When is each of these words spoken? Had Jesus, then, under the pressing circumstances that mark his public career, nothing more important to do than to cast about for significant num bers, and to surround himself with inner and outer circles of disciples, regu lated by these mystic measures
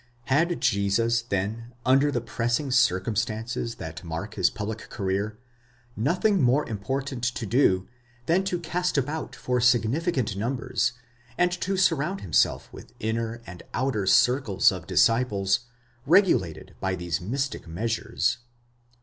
Had 0.25 0.59
Jesus, 0.61 1.21
then, 1.21 1.75
under 1.85 2.11
the 2.11 2.21
pressing 2.21 2.71
circumstances 2.71 3.75
that 3.75 4.03
mark 4.03 4.33
his 4.33 4.49
public 4.49 4.89
career, 4.89 5.37
nothing 5.95 6.41
more 6.41 6.67
important 6.67 7.23
to 7.23 7.45
do 7.45 7.87
than 8.25 8.43
to 8.45 8.57
cast 8.59 8.97
about 8.97 9.35
for 9.35 9.61
significant 9.61 10.35
num 10.35 10.55
bers, 10.55 10.93
and 11.37 11.51
to 11.51 11.77
surround 11.77 12.21
himself 12.21 12.67
with 12.73 12.95
inner 12.99 13.43
and 13.45 13.61
outer 13.75 14.07
circles 14.07 14.71
of 14.71 14.87
disciples, 14.87 15.67
regu 16.07 16.35
lated 16.35 16.71
by 16.79 16.95
these 16.95 17.21
mystic 17.21 17.67
measures 17.67 18.39